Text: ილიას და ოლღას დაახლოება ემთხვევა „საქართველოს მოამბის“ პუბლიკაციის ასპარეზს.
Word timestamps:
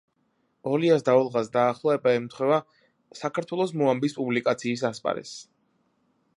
ილიას 0.69 1.03
და 1.09 1.13
ოლღას 1.17 1.51
დაახლოება 1.57 2.15
ემთხვევა 2.21 2.59
„საქართველოს 3.21 3.77
მოამბის“ 3.83 4.19
პუბლიკაციის 4.21 4.87
ასპარეზს. 4.93 5.41